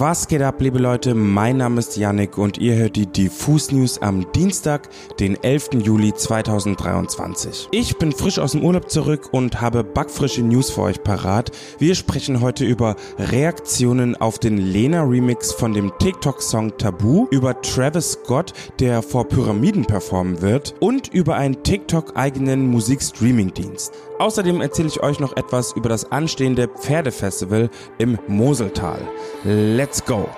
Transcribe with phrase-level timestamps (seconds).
[0.00, 1.12] Was geht ab, liebe Leute?
[1.16, 5.70] Mein Name ist Yannick und ihr hört die Diffus News am Dienstag, den 11.
[5.82, 7.66] Juli 2023.
[7.72, 11.50] Ich bin frisch aus dem Urlaub zurück und habe backfrische News für euch parat.
[11.80, 18.12] Wir sprechen heute über Reaktionen auf den Lena Remix von dem TikTok-Song Tabu, über Travis
[18.12, 23.92] Scott, der vor Pyramiden performen wird und über einen TikTok-eigenen Musikstreaming-Dienst.
[24.20, 29.00] Außerdem erzähle ich euch noch etwas über das anstehende Pferdefestival im Moseltal.
[29.44, 30.28] Let's go!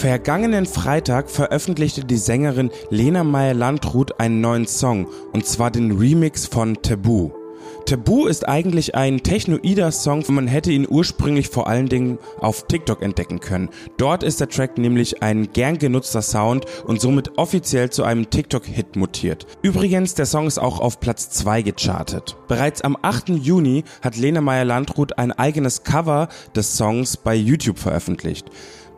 [0.00, 6.80] Vergangenen Freitag veröffentlichte die Sängerin Lena Meyer-Landrut einen neuen Song, und zwar den Remix von
[6.80, 7.39] Taboo.
[7.86, 10.24] Tabu ist eigentlich ein technoider Song.
[10.28, 13.68] Man hätte ihn ursprünglich vor allen Dingen auf TikTok entdecken können.
[13.96, 18.96] Dort ist der Track nämlich ein gern genutzter Sound und somit offiziell zu einem TikTok-Hit
[18.96, 19.46] mutiert.
[19.62, 22.36] Übrigens, der Song ist auch auf Platz 2 gechartet.
[22.48, 23.30] Bereits am 8.
[23.30, 28.46] Juni hat Lena Meyer-Landrut ein eigenes Cover des Songs bei YouTube veröffentlicht.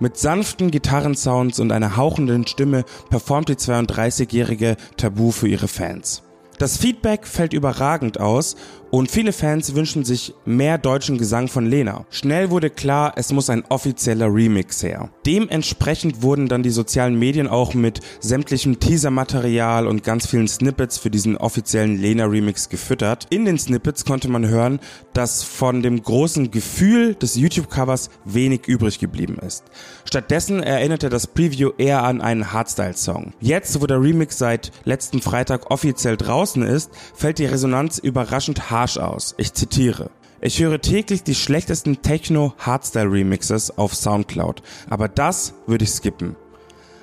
[0.00, 6.22] Mit sanften Gitarrensounds und einer hauchenden Stimme performt die 32-jährige Tabu für ihre Fans.
[6.62, 8.54] Das Feedback fällt überragend aus
[8.92, 12.04] und viele Fans wünschen sich mehr deutschen Gesang von Lena.
[12.10, 15.08] Schnell wurde klar, es muss ein offizieller Remix her.
[15.24, 21.10] Dementsprechend wurden dann die sozialen Medien auch mit sämtlichem Teaser-Material und ganz vielen Snippets für
[21.10, 23.26] diesen offiziellen Lena-Remix gefüttert.
[23.30, 24.78] In den Snippets konnte man hören,
[25.14, 29.64] dass von dem großen Gefühl des YouTube-Covers wenig übrig geblieben ist.
[30.04, 33.32] Stattdessen erinnerte das Preview eher an einen Hardstyle-Song.
[33.40, 38.98] Jetzt, wo der Remix seit letzten Freitag offiziell draußen ist, fällt die Resonanz überraschend harsh
[38.98, 39.34] aus.
[39.38, 40.10] Ich zitiere.
[40.42, 46.36] Ich höre täglich die schlechtesten Techno-Hardstyle-Remixes auf Soundcloud, aber das würde ich skippen.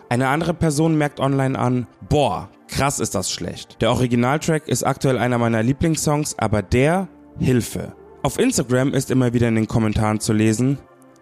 [0.09, 3.81] Eine andere Person merkt online an, boah, krass ist das schlecht.
[3.81, 7.07] Der Originaltrack ist aktuell einer meiner Lieblingssongs, aber der,
[7.39, 7.93] Hilfe.
[8.21, 10.77] Auf Instagram ist immer wieder in den Kommentaren zu lesen,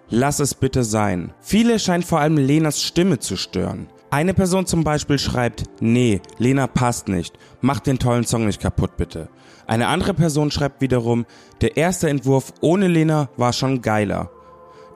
[0.09, 1.31] lass es bitte sein.
[1.41, 3.87] Viele scheinen vor allem Lenas Stimme zu stören.
[4.09, 8.95] Eine Person zum Beispiel schreibt, nee, Lena passt nicht, mach den tollen Song nicht kaputt
[8.95, 9.27] bitte.
[9.65, 11.25] Eine andere Person schreibt wiederum,
[11.59, 14.31] der erste Entwurf ohne Lena war schon geiler.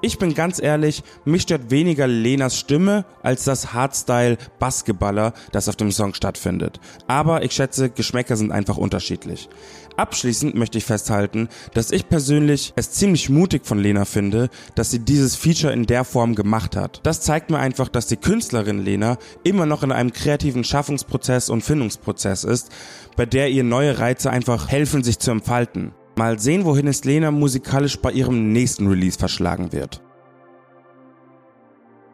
[0.03, 5.91] Ich bin ganz ehrlich, mich stört weniger Lenas Stimme als das Hardstyle-Bassgeballer, das auf dem
[5.91, 6.79] Song stattfindet.
[7.05, 9.47] Aber ich schätze, Geschmäcker sind einfach unterschiedlich.
[9.97, 14.99] Abschließend möchte ich festhalten, dass ich persönlich es ziemlich mutig von Lena finde, dass sie
[14.99, 17.01] dieses Feature in der Form gemacht hat.
[17.03, 21.61] Das zeigt mir einfach, dass die Künstlerin Lena immer noch in einem kreativen Schaffungsprozess und
[21.61, 22.71] Findungsprozess ist,
[23.15, 25.93] bei der ihr neue Reize einfach helfen, sich zu entfalten.
[26.21, 30.03] Mal sehen, wohin es Lena musikalisch bei ihrem nächsten Release verschlagen wird.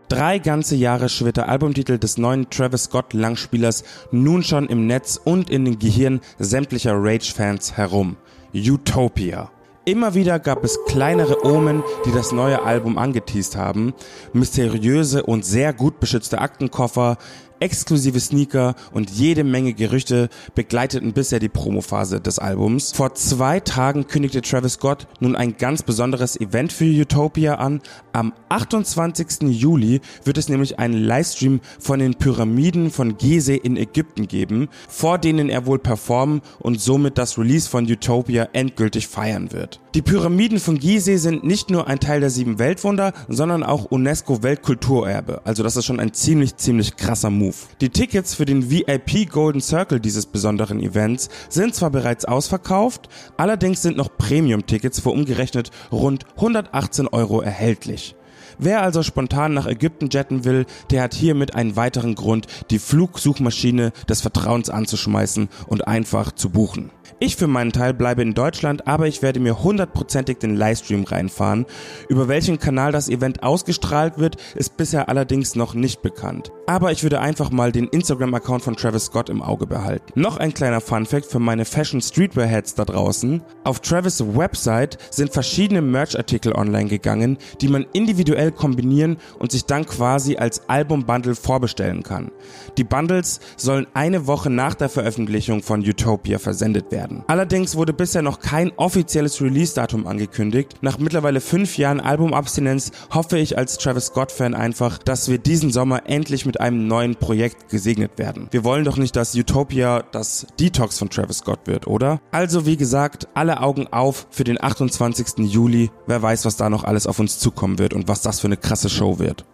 [0.07, 5.19] Drei ganze Jahre schwirrt der Albumtitel des neuen Travis Scott Langspielers nun schon im Netz
[5.21, 8.15] und in den Gehirnen sämtlicher Rage-Fans herum.
[8.53, 9.51] Utopia.
[9.83, 13.93] Immer wieder gab es kleinere Omen, die das neue Album angeteased haben.
[14.33, 17.17] Mysteriöse und sehr gut beschützte Aktenkoffer,
[17.59, 22.91] exklusive Sneaker und jede Menge Gerüchte begleiteten bisher die Promophase des Albums.
[22.91, 27.81] Vor zwei Tagen kündigte Travis Scott nun ein ganz besonderes Event für Utopia an.
[28.13, 29.49] Am 28.
[29.49, 35.17] Juli wird es nämlich einen Livestream von den Pyramiden von Gizeh in Ägypten geben, vor
[35.17, 39.79] denen er wohl performen und somit das Release von Utopia endgültig feiern wird.
[39.97, 44.43] Die Pyramiden von Gizeh sind nicht nur ein Teil der sieben Weltwunder, sondern auch UNESCO
[44.43, 45.41] Weltkulturerbe.
[45.43, 47.46] Also das ist schon ein ziemlich, ziemlich krasser Move.
[47.47, 47.55] Move.
[47.81, 53.81] Die Tickets für den VIP Golden Circle dieses besonderen Events sind zwar bereits ausverkauft, allerdings
[53.81, 58.16] sind noch Premium-Tickets für umgerechnet rund 118 Euro erhältlich.
[58.59, 63.91] Wer also spontan nach Ägypten jetten will, der hat hiermit einen weiteren Grund, die Flugsuchmaschine
[64.09, 66.91] des Vertrauens anzuschmeißen und einfach zu buchen.
[67.19, 71.65] Ich für meinen Teil bleibe in Deutschland, aber ich werde mir hundertprozentig den Livestream reinfahren.
[72.09, 76.51] Über welchen Kanal das Event ausgestrahlt wird, ist bisher allerdings noch nicht bekannt.
[76.67, 80.19] Aber ich würde einfach mal den Instagram-Account von Travis Scott im Auge behalten.
[80.19, 83.41] Noch ein kleiner Fun-Fact für meine Fashion Streetwear-Heads da draußen.
[83.63, 89.85] Auf Travis' Website sind verschiedene Merch-Artikel online gegangen, die man individuell kombinieren und sich dann
[89.85, 92.31] quasi als Album-Bundle vorbestellen kann.
[92.77, 97.23] Die Bundles sollen eine Woche nach der Veröffentlichung von Utopia versendet werden werden.
[97.27, 100.75] Allerdings wurde bisher noch kein offizielles Release-Datum angekündigt.
[100.81, 106.09] Nach mittlerweile fünf Jahren Albumabstinenz hoffe ich als Travis Scott-Fan einfach, dass wir diesen Sommer
[106.09, 108.47] endlich mit einem neuen Projekt gesegnet werden.
[108.51, 112.19] Wir wollen doch nicht, dass Utopia das Detox von Travis Scott wird, oder?
[112.31, 115.45] Also wie gesagt, alle Augen auf für den 28.
[115.51, 115.91] Juli.
[116.07, 118.57] Wer weiß, was da noch alles auf uns zukommen wird und was das für eine
[118.57, 119.45] krasse Show wird.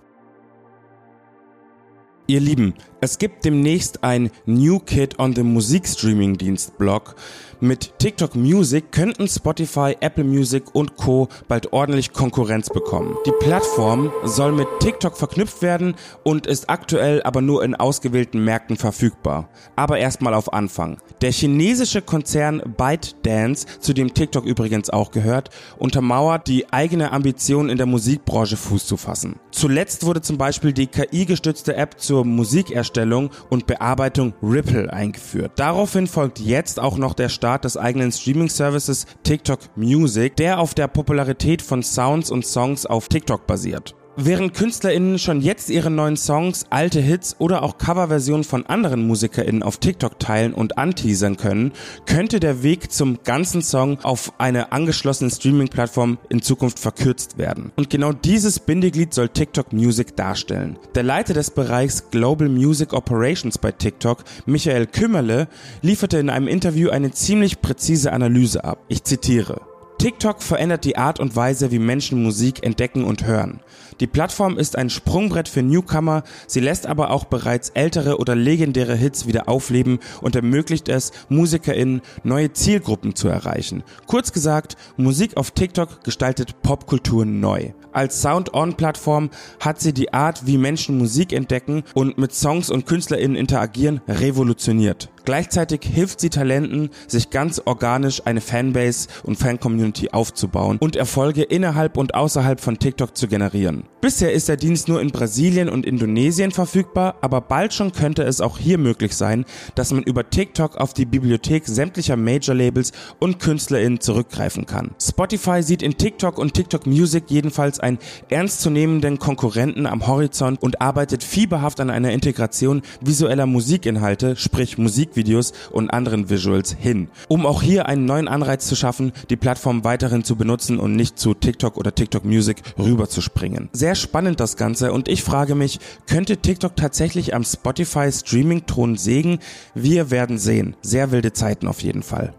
[2.26, 7.16] Ihr Lieben, es gibt demnächst ein New Kid on the Musikstreaming-Dienst Blog.
[7.60, 11.28] Mit TikTok Music könnten Spotify, Apple Music und Co.
[11.50, 13.18] bald ordentlich Konkurrenz bekommen.
[13.26, 18.78] Die Plattform soll mit TikTok verknüpft werden und ist aktuell aber nur in ausgewählten Märkten
[18.78, 19.50] verfügbar.
[19.76, 20.98] Aber erstmal auf Anfang.
[21.22, 27.78] Der chinesische Konzern ByteDance, zu dem TikTok übrigens auch gehört, untermauert die eigene Ambition in
[27.78, 29.40] der Musikbranche Fuß zu fassen.
[29.52, 35.54] Zuletzt wurde zum Beispiel die KI-gestützte App zur Musikerstellung und Bearbeitung Ripple eingeführt.
[35.56, 40.88] Daraufhin folgt jetzt auch noch der Start des eigenen Streaming-Services TikTok Music, der auf der
[40.88, 43.96] Popularität von Sounds und Songs auf TikTok basiert.
[44.16, 49.64] Während KünstlerInnen schon jetzt ihre neuen Songs, alte Hits oder auch Coverversionen von anderen MusikerInnen
[49.64, 51.72] auf TikTok teilen und anteasern können,
[52.06, 57.72] könnte der Weg zum ganzen Song auf eine angeschlossene Streaming-Plattform in Zukunft verkürzt werden.
[57.76, 60.78] Und genau dieses Bindeglied soll TikTok Music darstellen.
[60.94, 65.48] Der Leiter des Bereichs Global Music Operations bei TikTok, Michael Kümmerle,
[65.82, 68.78] lieferte in einem Interview eine ziemlich präzise Analyse ab.
[68.90, 69.73] Ich zitiere.
[70.04, 73.62] TikTok verändert die Art und Weise, wie Menschen Musik entdecken und hören.
[74.02, 78.98] Die Plattform ist ein Sprungbrett für Newcomer, sie lässt aber auch bereits ältere oder legendäre
[78.98, 83.82] Hits wieder aufleben und ermöglicht es, MusikerInnen neue Zielgruppen zu erreichen.
[84.06, 87.72] Kurz gesagt, Musik auf TikTok gestaltet Popkultur neu.
[87.94, 89.30] Als Sound-On-Plattform
[89.60, 95.10] hat sie die Art, wie Menschen Musik entdecken und mit Songs und KünstlerInnen interagieren, revolutioniert.
[95.26, 101.98] Gleichzeitig hilft sie Talenten, sich ganz organisch eine Fanbase und Fan-Community aufzubauen und Erfolge innerhalb
[101.98, 103.84] und außerhalb von TikTok zu generieren.
[104.04, 108.42] Bisher ist der Dienst nur in Brasilien und Indonesien verfügbar, aber bald schon könnte es
[108.42, 109.46] auch hier möglich sein,
[109.76, 114.92] dass man über TikTok auf die Bibliothek sämtlicher Major-Labels und KünstlerInnen zurückgreifen kann.
[115.02, 117.98] Spotify sieht in TikTok und TikTok Music jedenfalls einen
[118.28, 125.92] ernstzunehmenden Konkurrenten am Horizont und arbeitet fieberhaft an einer Integration visueller Musikinhalte, sprich Musikvideos und
[125.92, 130.36] anderen Visuals hin, um auch hier einen neuen Anreiz zu schaffen, die Plattform weiterhin zu
[130.36, 133.70] benutzen und nicht zu TikTok oder TikTok Music rüberzuspringen.
[133.72, 138.98] Sehr sehr spannend das Ganze und ich frage mich, könnte TikTok tatsächlich am Spotify Streaming-Thron
[138.98, 139.38] sägen?
[139.76, 140.76] Wir werden sehen.
[140.82, 142.34] Sehr wilde Zeiten auf jeden Fall.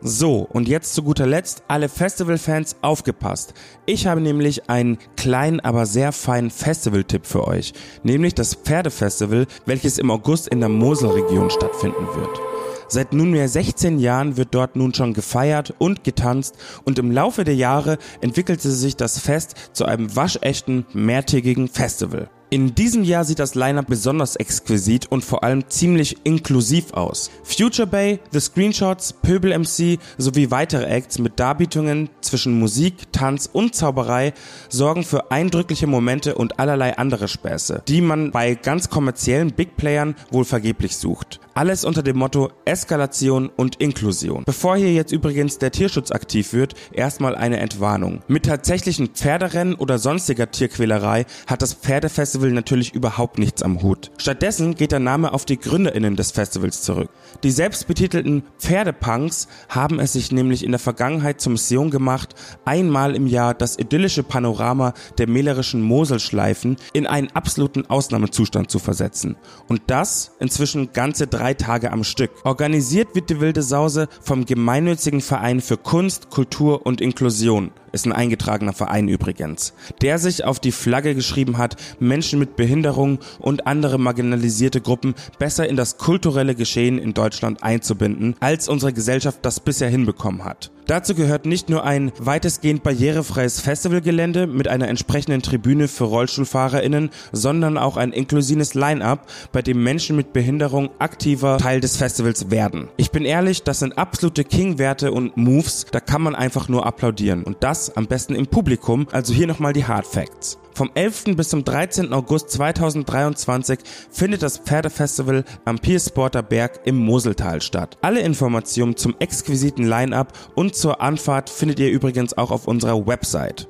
[0.00, 3.54] So, und jetzt zu guter Letzt alle Festival-Fans aufgepasst.
[3.86, 7.72] Ich habe nämlich einen kleinen, aber sehr feinen Festival-Tipp für euch.
[8.04, 12.53] Nämlich das Pferdefestival, welches im August in der Moselregion stattfinden wird.
[12.88, 17.56] Seit nunmehr 16 Jahren wird dort nun schon gefeiert und getanzt und im Laufe der
[17.56, 22.28] Jahre entwickelte sich das Fest zu einem waschechten, mehrtägigen Festival.
[22.54, 27.32] In diesem Jahr sieht das Lineup besonders exquisit und vor allem ziemlich inklusiv aus.
[27.42, 33.74] Future Bay, The Screenshots, Pöbel MC sowie weitere Acts mit Darbietungen zwischen Musik, Tanz und
[33.74, 34.34] Zauberei
[34.68, 40.14] sorgen für eindrückliche Momente und allerlei andere Späße, die man bei ganz kommerziellen Big Playern
[40.30, 41.40] wohl vergeblich sucht.
[41.56, 44.42] Alles unter dem Motto Eskalation und Inklusion.
[44.44, 48.22] Bevor hier jetzt übrigens der Tierschutz aktiv wird, erstmal eine Entwarnung.
[48.26, 54.10] Mit tatsächlichen Pferderennen oder sonstiger Tierquälerei hat das Pferdefestival natürlich überhaupt nichts am Hut.
[54.18, 57.08] Stattdessen geht der Name auf die GründerInnen des Festivals zurück.
[57.44, 62.34] Die selbstbetitelten Pferdepunks haben es sich nämlich in der Vergangenheit zur Mission gemacht,
[62.64, 69.36] einmal im Jahr das idyllische Panorama der mählerischen Moselschleifen in einen absoluten Ausnahmezustand zu versetzen.
[69.68, 72.30] Und das inzwischen ganze drei Tage am Stück.
[72.44, 78.12] Organisiert wird die Wilde Sause vom gemeinnützigen Verein für Kunst, Kultur und Inklusion ist ein
[78.12, 83.98] eingetragener Verein übrigens, der sich auf die Flagge geschrieben hat, Menschen mit Behinderung und andere
[83.98, 89.88] marginalisierte Gruppen besser in das kulturelle Geschehen in Deutschland einzubinden, als unsere Gesellschaft das bisher
[89.88, 90.72] hinbekommen hat.
[90.86, 97.78] Dazu gehört nicht nur ein weitestgehend barrierefreies Festivalgelände mit einer entsprechenden Tribüne für RollstuhlfahrerInnen, sondern
[97.78, 102.88] auch ein inklusives Line-Up, bei dem Menschen mit Behinderung aktiver Teil des Festivals werden.
[102.98, 107.44] Ich bin ehrlich, das sind absolute King-Werte und Moves, da kann man einfach nur applaudieren.
[107.44, 110.58] Und das am besten im Publikum, also hier nochmal die Hard Facts.
[110.74, 111.36] Vom 11.
[111.36, 112.12] bis zum 13.
[112.12, 113.78] August 2023
[114.10, 117.96] findet das Pferdefestival am Piersporter Berg im Moseltal statt.
[118.02, 123.68] Alle Informationen zum exquisiten Line-Up und zur Anfahrt findet ihr übrigens auch auf unserer Website.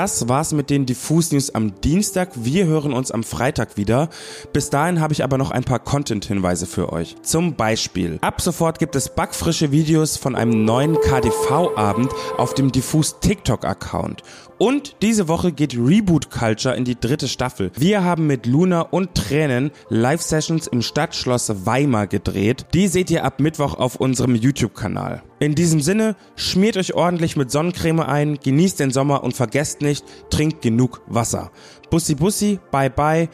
[0.00, 2.30] Das war's mit den Diffus News am Dienstag.
[2.34, 4.08] Wir hören uns am Freitag wieder.
[4.50, 7.16] Bis dahin habe ich aber noch ein paar Content-Hinweise für euch.
[7.20, 13.20] Zum Beispiel, ab sofort gibt es backfrische Videos von einem neuen KDV-Abend auf dem Diffus
[13.20, 14.22] TikTok-Account.
[14.56, 17.70] Und diese Woche geht Reboot Culture in die dritte Staffel.
[17.76, 22.64] Wir haben mit Luna und Tränen Live-Sessions im Stadtschloss Weimar gedreht.
[22.72, 25.22] Die seht ihr ab Mittwoch auf unserem YouTube-Kanal.
[25.40, 30.04] In diesem Sinne, schmiert euch ordentlich mit Sonnencreme ein, genießt den Sommer und vergesst nicht,
[30.28, 31.50] trinkt genug Wasser.
[31.88, 33.30] Bussi Bussi, bye bye.